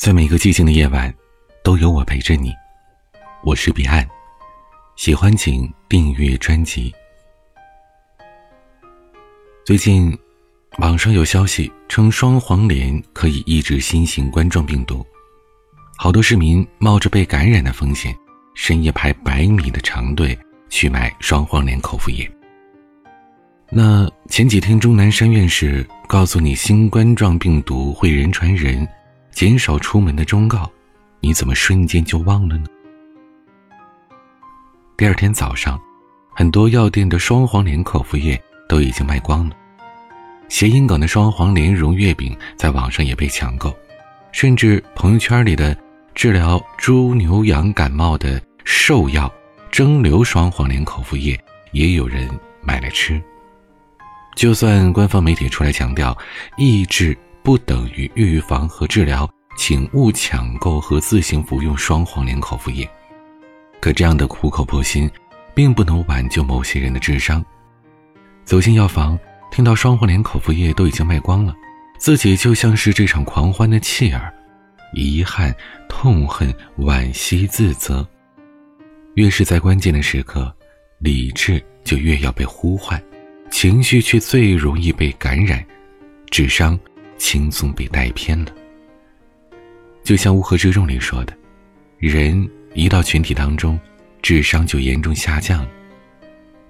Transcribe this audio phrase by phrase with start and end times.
[0.00, 1.14] 在每个寂静的夜晚，
[1.62, 2.54] 都有我陪着你。
[3.44, 4.08] 我是彼岸，
[4.96, 6.90] 喜欢请订阅专辑。
[9.62, 10.18] 最近，
[10.78, 15.04] 网上有消息称双黄连可以抑制新型冠状病毒，
[15.98, 18.16] 好多市民冒着被感染的风险，
[18.54, 20.36] 深夜排百米的长队
[20.70, 22.26] 去买双黄连口服液。
[23.70, 28.88] 那前几天钟南山院士告诉你新冠状病毒会人传人。
[29.30, 30.70] 减少出门的忠告，
[31.20, 32.66] 你怎么瞬间就忘了呢？
[34.96, 35.80] 第二天早上，
[36.34, 39.56] 很多药店的双黄连口服液都已经卖光了。
[40.48, 43.74] 谐音梗的双黄连蓉月饼在网上也被抢购，
[44.32, 45.76] 甚至朋友圈里的
[46.14, 49.32] 治疗猪牛羊感冒的兽药
[49.70, 51.38] 蒸馏双黄连口服液
[51.72, 52.28] 也有人
[52.60, 53.22] 买来吃。
[54.36, 56.16] 就算官方媒体出来强调
[56.56, 57.16] 抑制。
[57.42, 62.88] 不等于预防和治疗，请勿抢购和自行服用双黄连口服液。
[63.80, 65.10] 可这样的苦口婆心，
[65.54, 67.44] 并不能挽救某些人的智商。
[68.44, 69.18] 走进药房，
[69.50, 71.54] 听到双黄连口服液都已经卖光了，
[71.98, 74.32] 自己就像是这场狂欢的弃儿，
[74.94, 75.54] 遗憾、
[75.88, 78.06] 痛恨、惋惜、自责。
[79.14, 80.54] 越是在关键的时刻，
[80.98, 83.02] 理智就越要被呼唤，
[83.50, 85.64] 情绪却最容易被感染，
[86.30, 86.78] 智商。
[87.20, 88.52] 轻松被带偏了，
[90.02, 91.36] 就像《乌合之众》里说的
[92.00, 93.78] ：“人一到群体当中，
[94.22, 95.64] 智商就严重下降。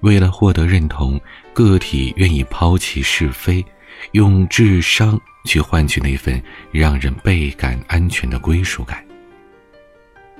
[0.00, 1.18] 为了获得认同，
[1.54, 3.64] 个体愿意抛弃是非，
[4.10, 9.02] 用智商去换取那份让人倍感安全的归属感。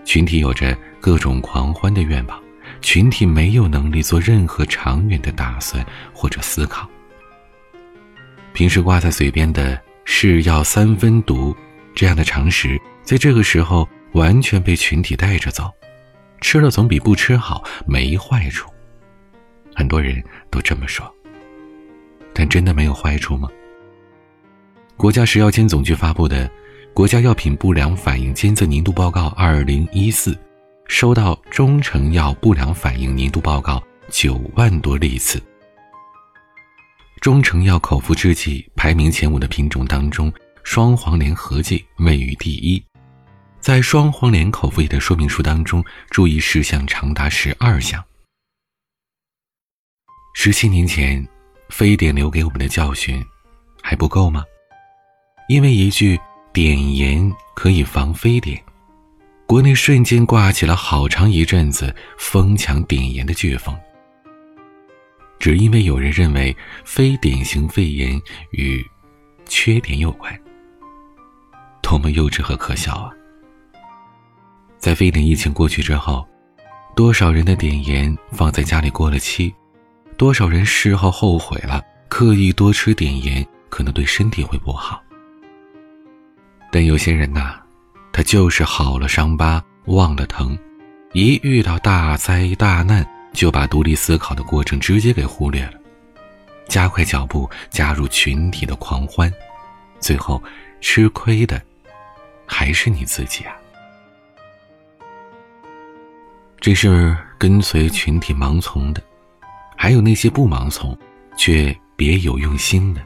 [0.04, 2.42] 群体有着各种狂欢的愿望，
[2.82, 6.90] 群体没有能力做任何长远的打算或者思考。
[8.52, 11.54] 平时挂在嘴边的。”是药三分毒，
[11.94, 15.70] 这样的常识在这个时候完全被群体带着走，
[16.40, 18.70] 吃了总比不吃好，没坏处。
[19.74, 21.08] 很多人都这么说，
[22.34, 23.48] 但真的没有坏处吗？
[24.96, 26.46] 国家食药监总局发布的
[26.92, 30.32] 《国家药品不良反应监测年度报告（二零一四）》，
[30.86, 35.40] 收到中成药不良反应年度报告九万多例次。
[37.20, 40.32] 中成药口服制剂排名前五的品种当中，
[40.64, 42.82] 双黄连合剂位于第一。
[43.60, 48.02] 在双黄连口服液的说明书当中，注意事项长达十二项。
[50.34, 51.26] 十七年前，
[51.68, 53.22] 非典留给我们的教训
[53.82, 54.42] 还不够吗？
[55.50, 56.18] 因为一句
[56.54, 58.58] “碘盐可以防非典”，
[59.46, 63.78] 国内瞬间刮起了好长一阵子疯抢碘盐的飓风。
[65.40, 68.20] 只因为有人认为非典型肺炎
[68.50, 68.86] 与
[69.46, 70.38] 缺点有关，
[71.82, 73.10] 多么幼稚和可笑啊！
[74.78, 76.28] 在非典疫情过去之后，
[76.94, 79.52] 多少人的碘盐放在家里过了期，
[80.18, 85.02] 多少人事后后悔了，刻意多吃碘盐可能对身体会不好。
[86.70, 87.58] 但有些人呐，
[88.12, 90.56] 他就是好了伤疤忘了疼，
[91.14, 93.06] 一遇到大灾大难。
[93.32, 95.74] 就把独立思考的过程直接给忽略了，
[96.68, 99.32] 加快脚步加入群体的狂欢，
[99.98, 100.42] 最后
[100.80, 101.60] 吃亏的
[102.46, 103.54] 还是你自己啊！
[106.60, 109.02] 这是跟随群体盲从的，
[109.76, 110.96] 还有那些不盲从
[111.36, 113.00] 却别有用心的。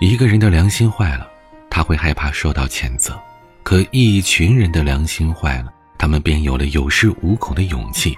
[0.00, 1.30] 一个人的良心坏了，
[1.70, 3.14] 他会害怕受到谴责；
[3.62, 8.14] 可一群人的良心坏了，他们便有了有恃无恐的勇气。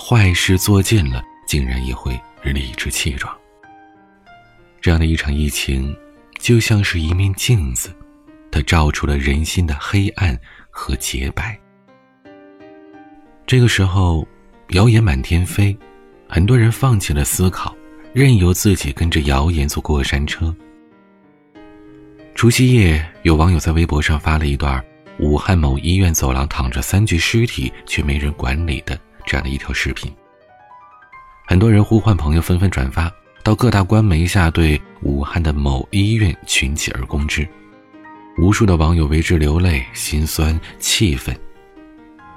[0.00, 3.36] 坏事做尽了，竟然也会理直气壮。
[4.80, 5.94] 这样的一场疫情，
[6.38, 7.92] 就像是一面镜子，
[8.50, 10.38] 它照出了人心的黑暗
[10.70, 11.58] 和洁白。
[13.44, 14.26] 这个时候，
[14.68, 15.76] 谣言满天飞，
[16.28, 17.74] 很多人放弃了思考，
[18.12, 20.54] 任由自己跟着谣言坐过山车。
[22.36, 24.82] 除夕夜，有网友在微博上发了一段
[25.18, 28.96] 武汉某医院走廊躺着三具尸体，却没人管理的。
[29.28, 30.10] 这样的一条视频，
[31.46, 33.12] 很多人呼唤朋友纷纷转发
[33.44, 37.46] 到各大官媒下，对武汉的某医院群起而攻之，
[38.38, 41.38] 无数的网友为之流泪、心酸、气愤。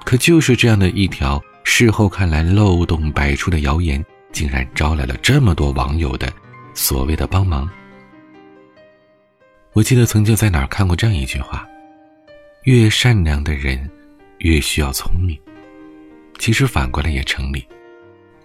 [0.04, 6.30] 可就是这样的一条事后看来漏洞百出的谣言，竟然招来了这么多网友的
[6.74, 7.66] 所谓的帮忙。
[9.72, 11.66] 我记得曾经在哪儿看过这样一句话：
[12.64, 13.88] 越善良的人，
[14.38, 15.38] 越需要聪明。
[16.42, 17.64] 其实反过来也成立，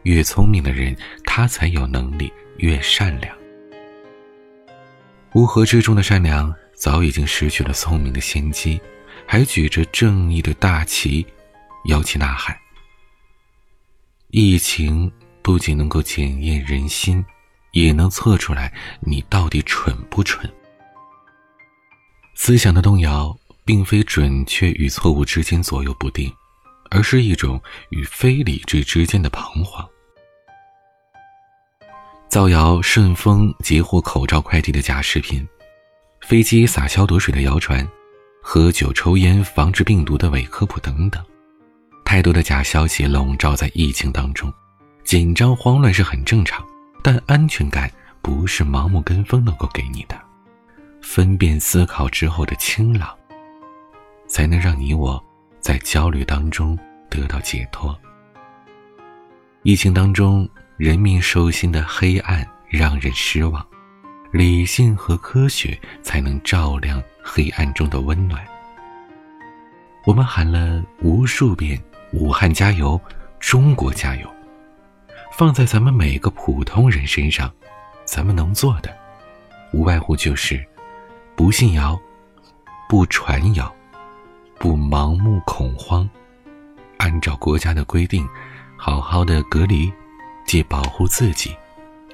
[0.03, 0.95] 越聪明的人，
[1.25, 3.35] 他才有能力越善良。
[5.33, 8.79] 乌合之众的善良，早已经失去了聪明的先机，
[9.25, 11.25] 还举着正义的大旗，
[11.85, 12.55] 摇旗呐喊。
[14.29, 15.11] 疫情
[15.41, 17.25] 不仅能够检验人心，
[17.71, 20.47] 也能测出来你到底蠢不蠢。
[22.35, 23.35] 思想的动摇，
[23.65, 26.31] 并非准确与错误之间左右不定，
[26.89, 29.87] 而是一种与非理智之间的彷徨。
[32.29, 35.47] 造谣顺丰截获口罩快递的假视频，
[36.21, 37.87] 飞机洒消毒水的谣传，
[38.43, 41.23] 喝酒抽烟防治病毒的伪科普等等，
[42.03, 44.53] 太多的假消息笼罩在疫情当中，
[45.03, 46.65] 紧张慌乱是很正常，
[47.01, 47.89] 但安全感
[48.21, 50.19] 不是盲目跟风能够给你的，
[51.01, 53.17] 分辨思考之后的清朗，
[54.27, 55.23] 才能让你我
[55.67, 56.79] 在焦虑当中
[57.09, 57.93] 得到解脱。
[59.63, 60.47] 疫情当中。
[60.77, 63.65] 人民受心的黑暗让人失望，
[64.31, 68.45] 理性和科学才能照亮黑暗中的温暖。
[70.05, 71.81] 我们喊了无数遍
[72.13, 73.01] “武汉加油，
[73.39, 74.29] 中国加油”，
[75.33, 77.51] 放在咱们每个普通人身上，
[78.05, 78.95] 咱们能做的，
[79.73, 80.63] 无外乎就是：
[81.35, 81.99] 不信谣，
[82.87, 83.75] 不传谣，
[84.67, 86.09] 不盲目恐慌，
[86.97, 88.27] 按照国家的规定，
[88.75, 89.89] 好好的隔离。
[90.45, 91.55] 既保护自己，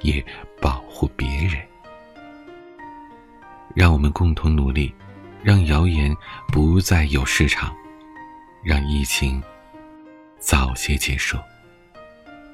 [0.02, 0.24] 也
[0.62, 1.60] 保护别人。
[3.74, 4.94] 让我们共同努力，
[5.42, 6.16] 让谣言
[6.50, 7.76] 不再有市场，
[8.64, 9.42] 让疫情
[10.38, 11.40] 早些结束，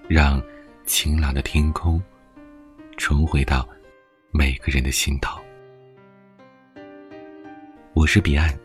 [0.08, 0.42] 让
[0.86, 2.02] 晴朗的天空
[2.96, 3.68] 重回到
[4.32, 5.38] 每个人的心头。
[7.94, 8.58] 我是彼岸，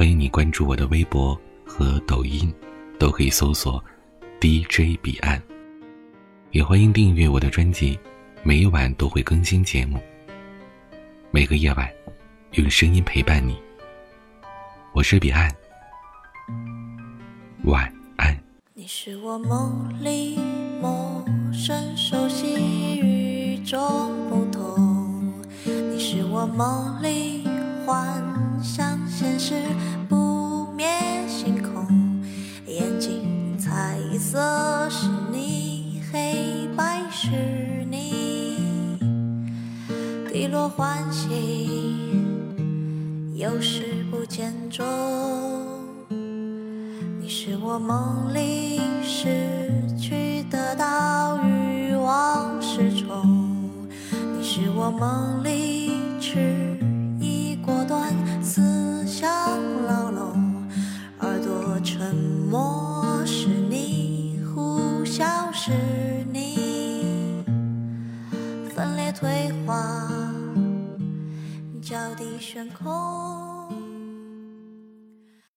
[0.00, 2.50] 欢迎你关注我的微博和抖音，
[2.98, 3.84] 都可以搜索
[4.40, 5.38] DJ 彼岸。
[6.52, 8.00] 也欢迎订阅我的专辑，
[8.42, 10.00] 每晚都会更新节目。
[11.30, 11.86] 每个夜晚，
[12.52, 13.60] 用声音陪伴你。
[14.94, 15.54] 我是彼岸，
[17.64, 18.34] 晚安。
[18.72, 20.38] 你是我梦里
[20.80, 23.78] 陌生熟悉与众
[24.30, 25.42] 不同，
[25.92, 27.46] 你是我梦里
[27.84, 28.18] 幻
[28.62, 29.54] 想现实
[30.08, 30.88] 不灭
[31.28, 31.86] 星空，
[32.66, 36.00] 眼睛彩色是你。
[36.10, 37.28] 黑白是
[37.90, 38.56] 你，
[40.32, 41.28] 低落欢喜，
[43.34, 44.86] 有时不见踪。
[47.20, 53.70] 你是我梦里失去得到欲望失重，
[54.38, 55.89] 你是我梦里
[72.40, 73.49] 悬空。